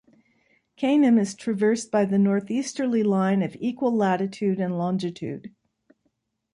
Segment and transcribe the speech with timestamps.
[0.79, 5.53] Kanem is traversed by the northeasterly line of equal latitude and longitude.